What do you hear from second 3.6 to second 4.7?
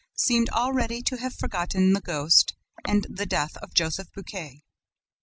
Joseph Buquet.